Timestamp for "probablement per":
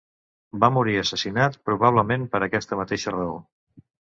1.71-2.43